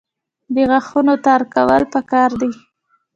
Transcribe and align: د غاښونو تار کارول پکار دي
د 0.53 0.55
غاښونو 0.69 1.15
تار 1.25 1.41
کارول 1.53 1.83
پکار 1.93 2.31
دي 2.41 2.51